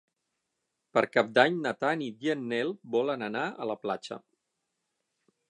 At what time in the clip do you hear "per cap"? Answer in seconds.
0.97-1.29